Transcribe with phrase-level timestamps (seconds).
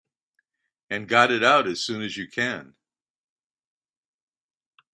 [0.89, 2.73] And got it out as soon as you can.